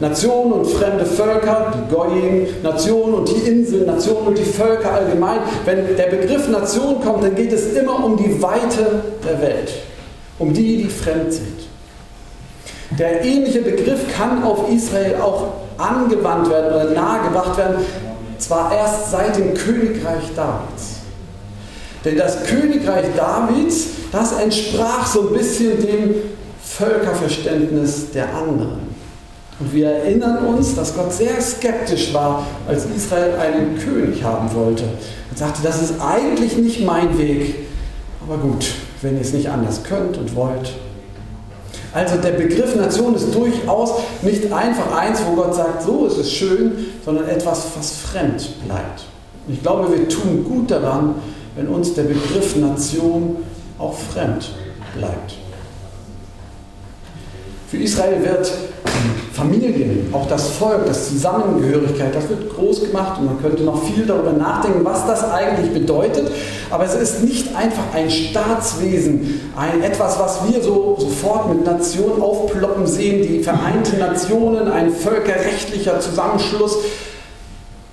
Nationen 0.00 0.52
und 0.52 0.66
fremde 0.66 1.04
Völker, 1.04 1.74
die 1.74 1.94
Goyim, 1.94 2.46
Nationen 2.62 3.14
und 3.14 3.28
die 3.28 3.48
Inseln, 3.48 3.86
Nationen 3.86 4.28
und 4.28 4.38
die 4.38 4.44
Völker 4.44 4.92
allgemein. 4.92 5.40
Wenn 5.66 5.94
der 5.94 6.06
Begriff 6.06 6.48
Nation 6.48 7.02
kommt, 7.02 7.22
dann 7.22 7.34
geht 7.34 7.52
es 7.52 7.74
immer 7.74 8.02
um 8.02 8.16
die 8.16 8.40
Weite 8.42 9.02
der 9.22 9.40
Welt, 9.42 9.70
um 10.38 10.54
die, 10.54 10.84
die 10.84 10.88
fremd 10.88 11.32
sind. 11.34 11.60
Der 12.98 13.22
ähnliche 13.24 13.60
Begriff 13.60 14.00
kann 14.16 14.42
auf 14.42 14.70
Israel 14.72 15.16
auch 15.20 15.48
angewandt 15.76 16.48
werden 16.50 16.74
oder 16.74 16.90
nahegebracht 16.90 17.56
werden, 17.58 17.84
zwar 18.38 18.74
erst 18.74 19.10
seit 19.10 19.36
dem 19.36 19.52
Königreich 19.54 20.34
Davids. 20.34 20.96
Denn 22.04 22.16
das 22.16 22.44
Königreich 22.44 23.04
Davids, 23.14 23.88
das 24.10 24.32
entsprach 24.32 25.06
so 25.06 25.28
ein 25.28 25.34
bisschen 25.34 25.78
dem 25.86 26.14
Völkerverständnis 26.62 28.10
der 28.12 28.34
anderen. 28.34 28.89
Und 29.60 29.74
wir 29.74 29.90
erinnern 29.90 30.46
uns, 30.46 30.74
dass 30.74 30.94
Gott 30.94 31.12
sehr 31.12 31.40
skeptisch 31.40 32.14
war, 32.14 32.46
als 32.66 32.86
Israel 32.86 33.34
einen 33.38 33.78
König 33.78 34.22
haben 34.24 34.52
wollte. 34.54 34.84
Und 35.30 35.38
sagte, 35.38 35.60
das 35.62 35.82
ist 35.82 35.94
eigentlich 36.00 36.56
nicht 36.56 36.84
mein 36.84 37.18
Weg. 37.18 37.54
Aber 38.26 38.38
gut, 38.38 38.66
wenn 39.02 39.16
ihr 39.16 39.20
es 39.20 39.34
nicht 39.34 39.50
anders 39.50 39.82
könnt 39.84 40.16
und 40.16 40.34
wollt. 40.34 40.72
Also 41.92 42.16
der 42.16 42.30
Begriff 42.30 42.74
Nation 42.76 43.14
ist 43.14 43.34
durchaus 43.34 43.90
nicht 44.22 44.50
einfach 44.52 44.96
eins, 44.96 45.20
wo 45.26 45.34
Gott 45.34 45.54
sagt, 45.54 45.82
so 45.82 46.06
ist 46.06 46.18
es 46.18 46.32
schön, 46.32 46.72
sondern 47.04 47.28
etwas, 47.28 47.66
was 47.76 47.92
fremd 47.92 48.64
bleibt. 48.64 49.04
Und 49.46 49.54
ich 49.54 49.62
glaube, 49.62 49.92
wir 49.92 50.08
tun 50.08 50.44
gut 50.44 50.70
daran, 50.70 51.16
wenn 51.56 51.68
uns 51.68 51.94
der 51.94 52.04
Begriff 52.04 52.56
Nation 52.56 53.36
auch 53.78 53.94
fremd 53.94 54.52
bleibt. 54.96 55.34
Für 57.70 57.76
Israel 57.76 58.20
wird 58.24 58.50
Familien, 59.32 60.12
auch 60.12 60.26
das 60.26 60.48
Volk, 60.48 60.86
das 60.86 61.08
Zusammengehörigkeit, 61.08 62.12
das 62.12 62.28
wird 62.28 62.52
groß 62.52 62.80
gemacht 62.80 63.20
und 63.20 63.26
man 63.26 63.40
könnte 63.40 63.62
noch 63.62 63.80
viel 63.84 64.04
darüber 64.04 64.32
nachdenken, 64.32 64.84
was 64.84 65.06
das 65.06 65.22
eigentlich 65.30 65.72
bedeutet. 65.72 66.32
Aber 66.68 66.84
es 66.84 66.96
ist 66.96 67.22
nicht 67.22 67.54
einfach 67.54 67.84
ein 67.94 68.10
Staatswesen, 68.10 69.52
ein 69.56 69.84
etwas, 69.84 70.18
was 70.18 70.40
wir 70.48 70.60
so 70.60 70.96
sofort 70.98 71.48
mit 71.48 71.64
Nation 71.64 72.20
aufploppen 72.20 72.88
sehen, 72.88 73.22
die 73.22 73.40
Vereinten 73.40 74.00
Nationen, 74.00 74.66
ein 74.66 74.92
völkerrechtlicher 74.92 76.00
Zusammenschluss. 76.00 76.76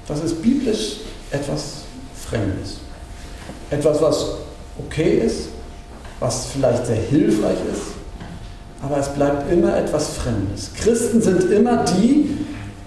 Das 0.08 0.24
ist 0.24 0.42
biblisch 0.42 1.02
etwas 1.30 1.84
Fremdes. 2.28 2.80
Etwas, 3.70 4.02
was 4.02 4.26
okay 4.80 5.22
ist, 5.24 5.50
was 6.20 6.48
vielleicht 6.48 6.88
sehr 6.88 6.96
hilfreich 6.96 7.58
ist, 7.72 7.96
aber 8.89 9.00
es 9.00 9.10
bleibt 9.10 9.52
immer 9.52 9.78
etwas 9.78 10.10
Fremdes. 10.10 10.71
Christen 10.80 11.21
sind 11.21 11.52
immer 11.52 11.84
die, 11.84 12.38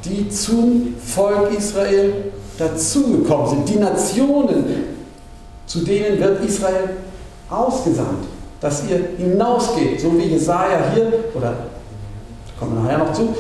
die 0.05 0.29
zum 0.31 0.95
Volk 0.99 1.53
Israel 1.57 2.13
dazugekommen 2.59 3.51
sind. 3.51 3.69
Die 3.69 3.79
Nationen, 3.79 4.65
zu 5.67 5.81
denen 5.81 6.19
wird 6.19 6.45
Israel 6.45 6.91
ausgesandt, 7.51 8.25
dass 8.61 8.83
ihr 8.89 9.01
hinausgeht, 9.19 10.01
so 10.01 10.17
wie 10.19 10.25
Jesaja 10.25 10.91
hier, 10.95 11.13
oder 11.35 11.55
kommen 12.59 12.77
wir 12.77 12.83
nachher 12.83 12.99
noch 12.99 13.13
zu, 13.13 13.35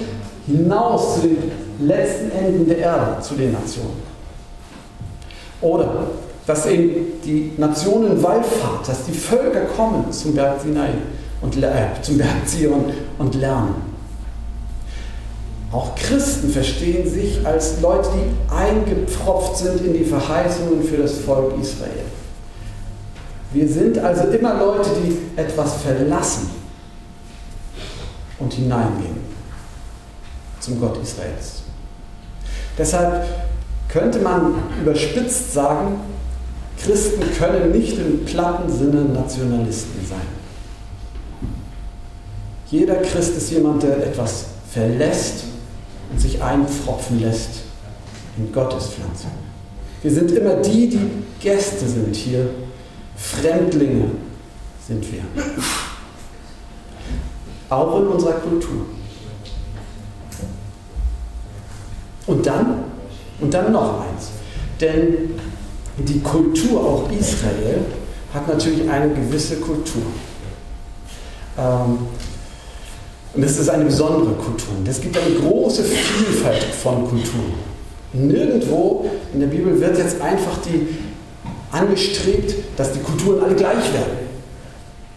hinaus 0.46 1.16
zu 1.16 1.29
den 1.29 1.51
letzten 1.81 2.31
Enden 2.33 2.68
der 2.68 2.79
Erde, 2.79 3.23
zu 3.23 3.35
den 3.35 3.53
Nationen. 3.53 4.03
Oder 5.62 6.07
dass 6.46 6.66
eben 6.66 7.20
die 7.25 7.53
Nationen 7.59 8.23
Wallfahrt, 8.23 8.88
dass 8.88 9.05
die 9.05 9.12
Völker 9.12 9.66
kommen 9.77 10.11
zum 10.11 10.35
Berg 10.35 10.61
Sinai 10.62 10.90
und 11.40 11.57
äh, 11.62 11.87
zum 12.03 12.18
Berg 12.18 12.46
Zion 12.46 12.92
und 13.18 13.35
lernen. 13.35 13.90
Auch 15.72 15.94
Christen 15.94 16.50
verstehen 16.50 17.09
sich 17.09 17.46
als 17.46 17.81
Leute, 17.81 18.09
die 18.14 18.53
eingepfropft 18.53 19.59
sind 19.59 19.81
in 19.83 19.92
die 19.92 20.05
Verheißungen 20.05 20.83
für 20.83 20.96
das 20.96 21.18
Volk 21.18 21.55
Israel. 21.61 22.05
Wir 23.53 23.68
sind 23.68 23.98
also 23.98 24.29
immer 24.29 24.55
Leute, 24.55 24.90
die 25.03 25.40
etwas 25.40 25.74
verlassen 25.83 26.50
und 28.38 28.53
hineingehen 28.53 29.18
zum 30.59 30.81
Gott 30.81 31.00
Israels. 31.03 31.62
Deshalb 32.76 33.24
könnte 33.88 34.20
man 34.20 34.55
überspitzt 34.81 35.53
sagen, 35.53 36.00
Christen 36.83 37.22
können 37.38 37.72
nicht 37.72 37.98
im 37.98 38.24
platten 38.24 38.70
Sinne 38.70 39.03
Nationalisten 39.03 40.07
sein. 40.09 40.39
Jeder 42.70 42.96
Christ 42.96 43.37
ist 43.37 43.50
jemand, 43.50 43.83
der 43.83 44.06
etwas 44.06 44.44
verlässt 44.70 45.44
und 46.11 46.20
sich 46.20 46.40
einpfropfen 46.40 47.20
lässt 47.20 47.62
in 48.37 48.52
Gottes 48.52 48.88
Pflanze. 48.88 49.26
Wir 50.02 50.11
sind 50.11 50.30
immer 50.30 50.54
die, 50.54 50.88
die 50.88 51.11
Gäste 51.40 51.87
sind 51.87 52.14
hier. 52.14 52.48
Fremdlinge 53.16 54.12
sind 54.87 55.04
wir. 55.12 55.22
Auch 57.68 58.00
in 58.00 58.06
unserer 58.06 58.35
Kultur. 58.35 58.87
Und 62.26 62.46
dann, 62.46 62.85
und 63.40 63.52
dann 63.52 63.72
noch 63.72 64.00
eins. 64.00 64.30
Denn 64.80 65.35
die 65.98 66.20
Kultur, 66.20 66.80
auch 66.80 67.11
Israel, 67.11 67.80
hat 68.33 68.48
natürlich 68.48 68.88
eine 68.88 69.12
gewisse 69.12 69.56
Kultur. 69.56 70.02
Ähm, 71.59 71.98
und 73.35 73.43
es 73.45 73.59
ist 73.59 73.69
eine 73.69 73.85
besondere 73.85 74.33
Kultur. 74.35 74.75
Es 74.87 75.01
gibt 75.01 75.16
eine 75.16 75.35
große 75.37 75.85
Vielfalt 75.85 76.64
von 76.64 77.09
Kulturen. 77.09 77.55
Nirgendwo 78.12 79.09
in 79.33 79.40
der 79.40 79.47
Bibel 79.47 79.81
wird 79.81 79.99
jetzt 79.99 80.21
einfach 80.21 80.59
die 80.64 80.88
angestrebt, 81.71 82.55
dass 82.77 82.93
die 82.93 82.99
Kulturen 82.99 83.45
alle 83.45 83.55
gleich 83.55 83.93
werden. 83.93 84.31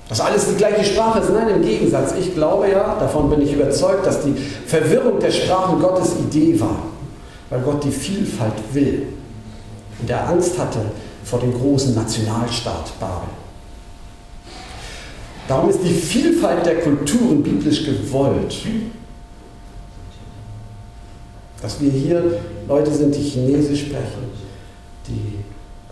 Dass 0.10 0.22
alles 0.22 0.48
die 0.48 0.56
gleiche 0.56 0.84
Sprache 0.84 1.20
ist. 1.20 1.32
Nein, 1.32 1.50
im 1.56 1.62
Gegensatz. 1.64 2.14
Ich 2.20 2.36
glaube 2.36 2.70
ja, 2.70 2.98
davon 3.00 3.30
bin 3.32 3.42
ich 3.42 3.54
überzeugt, 3.54 4.06
dass 4.06 4.22
die 4.22 4.36
Verwirrung 4.68 5.20
der 5.20 5.32
Sprachen 5.32 5.82
Gottes 5.82 6.12
Idee 6.20 6.60
war. 6.60 6.84
Weil 7.50 7.62
Gott 7.62 7.84
die 7.84 7.92
Vielfalt 7.92 8.54
will. 8.74 9.08
Und 10.00 10.10
er 10.10 10.30
Angst 10.30 10.60
hatte 10.60 10.80
vor 11.24 11.40
dem 11.40 11.54
großen 11.54 11.96
Nationalstaat 11.96 13.00
Babel. 13.00 13.30
Darum 15.48 15.70
ist 15.70 15.80
die 15.84 15.94
Vielfalt 15.94 16.66
der 16.66 16.80
Kulturen 16.82 17.44
biblisch 17.44 17.86
gewollt. 17.86 18.56
Dass 21.62 21.80
wir 21.82 21.92
hier 21.92 22.40
Leute 22.68 22.94
sind, 22.94 23.16
die 23.16 23.22
Chinesisch 23.22 23.82
sprechen, 23.82 24.32
die 25.08 25.40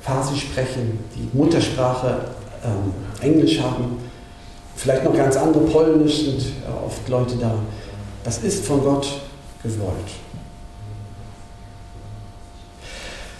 Farsi 0.02 0.38
sprechen, 0.38 1.00
die 1.16 1.38
Muttersprache 1.38 2.26
ähm, 2.64 2.94
Englisch 3.22 3.60
haben, 3.60 3.98
vielleicht 4.76 5.04
noch 5.04 5.16
ganz 5.16 5.36
andere 5.36 5.64
Polnisch 5.66 6.24
sind 6.24 6.46
oft 6.86 7.08
Leute 7.08 7.36
da. 7.36 7.54
Das 8.24 8.40
ist 8.40 8.66
von 8.66 8.84
Gott 8.84 9.22
gewollt. 9.64 9.96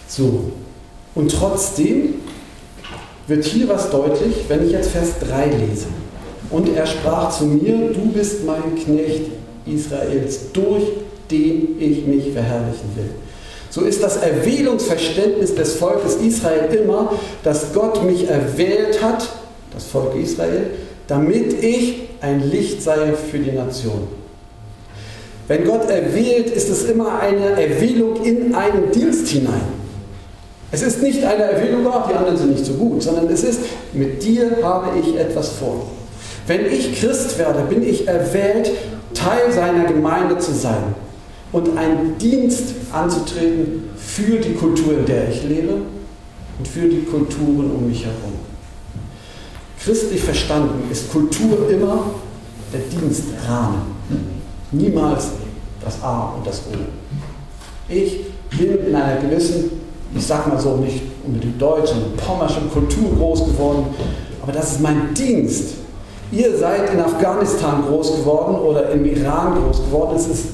So, 0.08 0.52
und 1.16 1.32
trotzdem 1.32 2.16
wird 3.28 3.46
hier 3.46 3.70
was 3.70 3.90
deutlich, 3.90 4.36
wenn 4.50 4.66
ich 4.66 4.72
jetzt 4.72 4.92
Vers 4.92 5.20
3 5.20 5.46
lese. 5.46 5.88
Und 6.52 6.76
er 6.76 6.86
sprach 6.86 7.38
zu 7.38 7.46
mir, 7.46 7.92
du 7.94 8.12
bist 8.14 8.46
mein 8.46 8.76
Knecht 8.76 9.32
Israels, 9.66 10.52
durch 10.54 10.84
den 11.30 11.78
ich 11.80 12.06
mich 12.06 12.34
verherrlichen 12.34 12.96
will. 12.96 13.10
So 13.70 13.82
ist 13.82 14.04
das 14.04 14.18
Erwählungsverständnis 14.18 15.56
des 15.56 15.76
Volkes 15.76 16.16
Israel 16.16 16.74
immer, 16.74 17.14
dass 17.44 17.74
Gott 17.74 18.04
mich 18.04 18.30
erwählt 18.30 19.02
hat, 19.02 19.30
das 19.74 19.86
Volk 19.86 20.14
Israel, 20.22 20.72
damit 21.08 21.64
ich 21.64 22.10
ein 22.20 22.50
Licht 22.52 22.84
sei 22.84 23.14
für 23.14 23.40
die 23.40 23.52
Nation. 23.52 24.10
Wenn 25.48 25.64
Gott 25.64 25.90
erwählt, 25.90 26.50
ist 26.50 26.70
es 26.70 26.84
immer 26.84 27.20
eine 27.20 27.62
Erwählung 27.62 28.24
in 28.24 28.54
einen 28.54 28.92
Dienst 28.92 29.30
hinein. 29.30 29.82
Es 30.72 30.82
ist 30.82 31.02
nicht 31.02 31.24
eine 31.24 31.44
Erwählung, 31.44 31.88
ach, 31.92 32.10
die 32.10 32.14
anderen 32.14 32.38
sind 32.38 32.52
nicht 32.52 32.66
so 32.66 32.74
gut, 32.74 33.02
sondern 33.04 33.30
es 33.30 33.44
ist, 33.44 33.60
mit 33.94 34.22
dir 34.22 34.58
habe 34.62 35.00
ich 35.00 35.18
etwas 35.18 35.50
vor. 35.50 35.88
Wenn 36.48 36.66
ich 36.66 37.00
Christ 37.00 37.38
werde, 37.38 37.64
bin 37.64 37.84
ich 37.84 38.08
erwählt, 38.08 38.72
Teil 39.14 39.52
seiner 39.52 39.86
Gemeinde 39.86 40.38
zu 40.40 40.54
sein 40.54 40.96
und 41.52 41.78
einen 41.78 42.18
Dienst 42.18 42.74
anzutreten 42.92 43.90
für 43.98 44.38
die 44.38 44.54
Kultur, 44.54 44.94
in 44.94 45.06
der 45.06 45.30
ich 45.30 45.44
lebe 45.44 45.74
und 46.58 46.68
für 46.68 46.88
die 46.88 47.04
Kulturen 47.04 47.72
um 47.72 47.88
mich 47.88 48.06
herum. 48.06 48.34
Christlich 49.84 50.22
verstanden 50.22 50.90
ist 50.92 51.12
Kultur 51.12 51.70
immer 51.70 52.06
der 52.72 52.82
Dienstrahmen, 52.82 53.82
niemals 54.72 55.30
das 55.84 56.02
A 56.02 56.36
und 56.38 56.46
das 56.46 56.62
O. 56.68 56.76
Ich 57.90 58.26
bin 58.50 58.88
in 58.88 58.96
einer 58.96 59.20
gewissen, 59.20 59.72
ich 60.16 60.26
sag 60.26 60.48
mal 60.48 60.60
so, 60.60 60.78
nicht 60.78 61.02
unbedingt 61.26 61.62
deutschen, 61.62 62.16
pommerschen 62.16 62.72
Kultur 62.72 63.12
groß 63.18 63.46
geworden, 63.46 63.88
aber 64.42 64.52
das 64.52 64.74
ist 64.74 64.82
mein 64.82 65.14
Dienst. 65.14 65.81
Ihr 66.32 66.58
seid 66.58 66.94
in 66.94 67.00
Afghanistan 67.02 67.84
groß 67.86 68.18
geworden 68.18 68.56
oder 68.56 68.90
im 68.92 69.06
Iran 69.06 69.62
groß 69.62 69.84
geworden. 69.86 70.16
Es 70.16 70.28
ist 70.28 70.46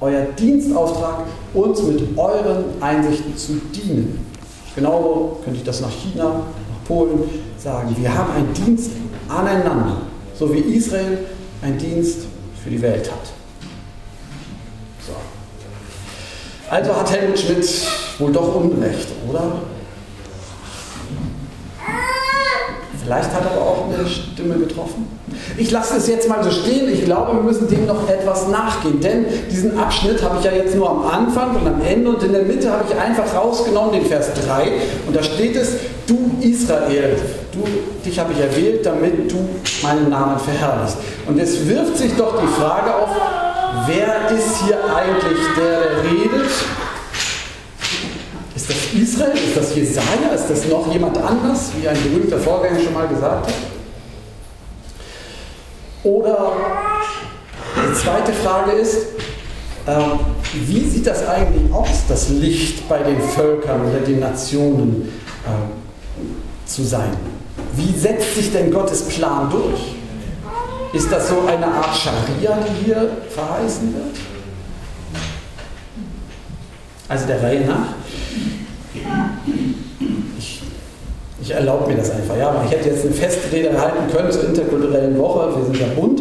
euer 0.00 0.22
Dienstauftrag, 0.38 1.24
uns 1.52 1.82
mit 1.82 2.16
euren 2.16 2.64
Einsichten 2.80 3.36
zu 3.36 3.54
dienen. 3.74 4.26
Genauso 4.74 5.38
könnte 5.44 5.58
ich 5.58 5.64
das 5.64 5.80
nach 5.82 5.90
China, 5.90 6.24
nach 6.24 6.88
Polen 6.88 7.24
sagen. 7.58 7.94
Wir 7.98 8.14
haben 8.14 8.32
einen 8.32 8.54
Dienst 8.54 8.92
aneinander, 9.28 10.02
so 10.38 10.52
wie 10.52 10.60
Israel 10.60 11.18
einen 11.62 11.78
Dienst 11.78 12.20
für 12.62 12.70
die 12.70 12.80
Welt 12.80 13.10
hat. 13.10 13.26
So. 15.06 15.12
Also 16.70 16.96
hat 16.96 17.10
Helmut 17.10 17.38
Schmidt 17.38 17.68
wohl 18.18 18.32
doch 18.32 18.54
Unrecht, 18.54 19.08
oder? 19.28 19.52
Vielleicht 23.06 23.32
hat 23.32 23.44
er 23.44 23.52
aber 23.52 23.60
auch 23.60 23.84
eine 23.86 24.08
Stimme 24.08 24.56
getroffen. 24.56 25.06
Ich 25.56 25.70
lasse 25.70 25.96
es 25.96 26.08
jetzt 26.08 26.28
mal 26.28 26.42
so 26.42 26.50
stehen. 26.50 26.92
Ich 26.92 27.04
glaube, 27.04 27.34
wir 27.34 27.40
müssen 27.40 27.68
dem 27.68 27.86
noch 27.86 28.08
etwas 28.08 28.48
nachgehen. 28.48 29.00
Denn 29.00 29.26
diesen 29.48 29.78
Abschnitt 29.78 30.20
habe 30.24 30.38
ich 30.40 30.44
ja 30.44 30.50
jetzt 30.50 30.74
nur 30.74 30.90
am 30.90 31.06
Anfang 31.06 31.54
und 31.54 31.68
am 31.68 31.80
Ende 31.82 32.10
und 32.10 32.20
in 32.24 32.32
der 32.32 32.42
Mitte 32.42 32.68
habe 32.68 32.82
ich 32.88 32.98
einfach 32.98 33.32
rausgenommen, 33.32 33.92
den 33.92 34.06
Vers 34.06 34.30
3. 34.48 34.72
Und 35.06 35.14
da 35.14 35.22
steht 35.22 35.54
es, 35.54 35.74
du 36.08 36.32
Israel, 36.40 37.16
du, 37.52 37.62
dich 38.04 38.18
habe 38.18 38.32
ich 38.32 38.40
erwählt, 38.40 38.84
damit 38.84 39.30
du 39.30 39.36
meinen 39.84 40.10
Namen 40.10 40.40
verherrlichst. 40.40 40.96
Und 41.28 41.38
es 41.38 41.64
wirft 41.68 41.98
sich 41.98 42.12
doch 42.16 42.42
die 42.42 42.60
Frage 42.60 42.92
auf, 42.92 43.10
wer 43.86 44.36
ist 44.36 44.64
hier 44.64 44.78
eigentlich 44.92 45.38
der, 45.56 45.80
der 45.80 46.10
redet? 46.10 46.50
Ist 48.68 48.70
das 48.70 49.00
Israel? 49.00 49.36
Ist 49.36 49.56
das 49.56 49.76
Jesaja? 49.76 50.34
Ist 50.34 50.50
das 50.50 50.66
noch 50.66 50.92
jemand 50.92 51.16
anders, 51.18 51.70
wie 51.78 51.86
ein 51.86 51.96
berühmter 52.02 52.38
Vorgänger 52.38 52.80
schon 52.80 52.94
mal 52.94 53.06
gesagt 53.06 53.46
hat? 53.46 53.54
Oder 56.02 56.52
die 57.76 57.94
zweite 57.94 58.32
Frage 58.32 58.72
ist, 58.72 58.98
ähm, 59.86 60.18
wie 60.66 60.80
sieht 60.88 61.06
das 61.06 61.26
eigentlich 61.28 61.72
aus, 61.72 62.06
das 62.08 62.28
Licht 62.30 62.88
bei 62.88 62.98
den 62.98 63.20
Völkern 63.20 63.82
oder 63.88 64.00
den 64.00 64.18
Nationen 64.18 65.12
äh, 65.44 66.68
zu 66.68 66.82
sein? 66.82 67.10
Wie 67.74 67.96
setzt 67.96 68.34
sich 68.34 68.52
denn 68.52 68.72
Gottes 68.72 69.02
Plan 69.02 69.48
durch? 69.50 69.94
Ist 70.92 71.12
das 71.12 71.28
so 71.28 71.42
eine 71.46 71.66
Art 71.66 71.96
Scharia, 71.96 72.58
die 72.64 72.86
hier 72.86 73.10
verheißen 73.30 73.94
wird? 73.94 74.16
Also 77.08 77.26
der 77.26 77.42
Reihe 77.42 77.64
nach. 77.64 77.94
Ich, 80.38 80.62
ich 81.46 81.54
erlaube 81.54 81.86
mir 81.86 81.96
das 81.96 82.10
einfach. 82.10 82.36
Ja, 82.36 82.60
ich 82.64 82.72
hätte 82.72 82.88
jetzt 82.88 83.04
eine 83.04 83.14
Festrede 83.14 83.80
halten 83.80 84.12
können 84.12 84.32
zur 84.32 84.48
interkulturellen 84.48 85.16
Woche. 85.16 85.56
Wir 85.56 85.64
sind 85.64 85.78
ja 85.78 85.86
bunt. 85.94 86.20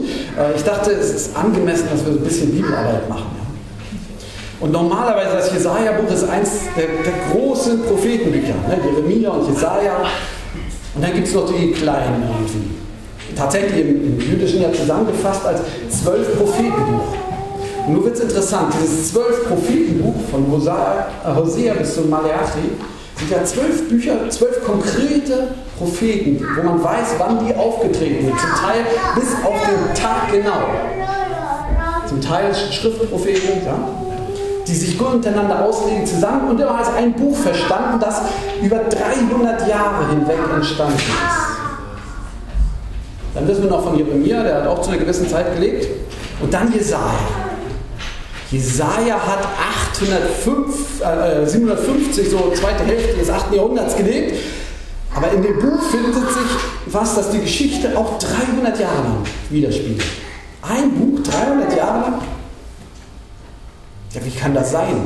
Ich 0.56 0.64
dachte, 0.64 0.92
es 0.92 1.14
ist 1.14 1.36
angemessen, 1.36 1.88
dass 1.92 2.06
wir 2.06 2.14
so 2.14 2.20
ein 2.20 2.24
bisschen 2.24 2.52
Bibelarbeit 2.52 3.10
machen. 3.10 3.36
Und 4.60 4.72
normalerweise 4.72 5.36
das 5.38 5.52
Jesaja-Buch 5.52 6.14
ist 6.14 6.30
eins 6.30 6.50
der, 6.78 6.86
der 7.04 7.14
großen 7.32 7.82
Prophetenbücher. 7.84 8.54
Ne? 8.68 8.78
Jeremia 8.86 9.32
und 9.32 9.50
Jesaja. 9.50 9.96
Und 10.94 11.04
dann 11.04 11.14
gibt 11.14 11.28
es 11.28 11.34
noch 11.34 11.52
die 11.52 11.72
kleinen 11.72 12.24
irgendwie. 12.24 13.36
Tatsächlich 13.36 13.82
im, 13.82 14.20
im 14.20 14.20
Jüdischen 14.20 14.62
ja 14.62 14.72
zusammengefasst 14.72 15.44
als 15.44 15.62
zwölf 15.90 16.38
Prophetenbuch. 16.38 17.16
Und 17.88 17.94
nun 17.94 18.04
wird 18.04 18.16
es 18.16 18.22
interessant, 18.22 18.74
dieses 18.82 19.12
zwölf 19.12 19.48
Prophetenbuch 19.48 20.16
von 20.32 20.46
Hosea, 20.52 21.08
äh, 21.26 21.36
Hosea 21.36 21.74
bis 21.74 21.96
zum 21.96 22.10
Maleachi 22.10 22.70
sind 23.18 23.32
ja 23.32 23.43
zwölf 23.43 23.88
Bücher, 23.88 24.30
zwölf 24.30 24.63
konkrete 24.63 25.47
Propheten, 25.78 26.45
wo 26.57 26.63
man 26.63 26.84
weiß, 26.84 27.16
wann 27.18 27.45
die 27.45 27.55
aufgetreten 27.55 28.26
sind. 28.26 28.39
Zum 28.39 28.49
Teil 28.49 28.86
bis 29.16 29.34
auf 29.43 29.55
den 29.61 29.93
Tag 29.93 30.32
genau. 30.32 30.70
Zum 32.07 32.22
Teil 32.22 32.53
Schriftpropheten, 32.53 33.66
ja, 33.66 33.78
die 34.68 34.74
sich 34.74 34.99
untereinander 34.99 35.63
auslegen 35.66 36.05
zusammen 36.05 36.49
und 36.49 36.59
immer 36.59 36.78
als 36.78 36.93
ein 36.93 37.13
Buch 37.13 37.36
verstanden, 37.36 37.99
das 37.99 38.22
über 38.61 38.78
300 38.78 39.68
Jahre 39.68 40.09
hinweg 40.09 40.38
entstanden 40.53 40.95
ist. 40.95 41.45
Dann 43.34 43.47
wissen 43.47 43.63
wir 43.63 43.70
noch 43.70 43.84
von 43.84 43.97
Jeremia, 43.97 44.43
der 44.43 44.55
hat 44.55 44.68
auch 44.68 44.82
zu 44.82 44.89
einer 44.89 44.99
gewissen 44.99 45.28
Zeit 45.28 45.53
gelebt. 45.55 45.88
Und 46.41 46.53
dann 46.53 46.72
Jesaja. 46.72 47.45
Jesaja 48.52 49.16
hat 49.16 49.48
805, 50.00 51.02
äh, 51.02 51.46
750, 51.46 52.30
so 52.30 52.52
zweite 52.54 52.84
Hälfte 52.84 53.18
des 53.18 53.30
8. 53.30 53.54
Jahrhunderts 53.54 53.96
gelebt. 53.96 54.38
Aber 55.16 55.32
in 55.32 55.41
dem 55.41 55.60
Buch 55.60 55.82
findet 55.89 56.14
sich 56.14 56.26
was, 56.88 57.16
das 57.16 57.32
die 57.32 57.39
Geschichte 57.39 57.98
auch 57.98 58.20
300 58.20 58.80
Jahre 58.80 59.04
lang 59.04 59.18
widerspiegelt. 59.50 60.04
Ein 60.62 60.91
Buch 60.91 61.24
300 61.24 61.76
Jahre 61.76 62.00
lang? 62.02 62.22
Ja, 64.14 64.22
wie 64.24 64.32
kann 64.32 64.54
das 64.54 64.72
sein? 64.72 65.02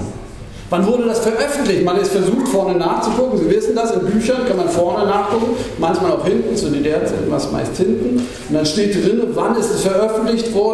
Wann 0.69 0.85
wurde 0.85 1.05
das 1.05 1.19
veröffentlicht? 1.19 1.83
Man 1.83 1.97
ist 1.97 2.11
versucht, 2.11 2.47
vorne 2.47 2.77
nachzugucken. 2.77 3.39
Sie 3.39 3.49
wissen 3.49 3.75
das, 3.75 3.91
in 3.91 4.05
Büchern 4.05 4.45
kann 4.47 4.57
man 4.57 4.69
vorne 4.69 5.05
nachgucken, 5.07 5.55
manchmal 5.79 6.11
auch 6.11 6.25
hinten, 6.25 6.55
zu 6.55 6.71
war 6.71 7.37
es 7.37 7.51
meist 7.51 7.75
hinten. 7.75 8.19
Und 8.19 8.55
dann 8.55 8.65
steht 8.65 8.93
drin, 8.93 9.21
wann 9.33 9.55
ist 9.55 9.71
es 9.71 9.81
veröffentlicht 9.81 10.53
worden? 10.53 10.69